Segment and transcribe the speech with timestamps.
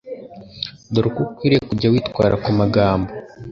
[0.93, 3.11] Dore uko ukwiye kujya witwara ku magambo